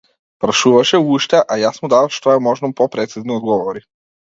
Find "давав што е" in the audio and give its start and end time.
1.95-2.41